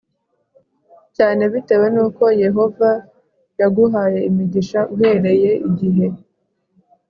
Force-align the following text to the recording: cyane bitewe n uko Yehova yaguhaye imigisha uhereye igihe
cyane 1.15 1.41
bitewe 1.53 1.87
n 1.95 1.97
uko 2.05 2.23
Yehova 2.43 2.89
yaguhaye 3.59 4.19
imigisha 4.29 4.79
uhereye 4.93 5.51
igihe 5.67 6.07